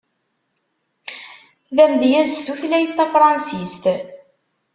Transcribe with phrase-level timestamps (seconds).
[1.75, 3.83] D amedyaz s tutlayt tafransist.